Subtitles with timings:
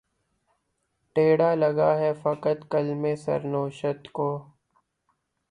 [1.15, 2.11] ٹیڑھا لگا ہے
[2.41, 4.29] قط‘ قلمِ سر نوشت کو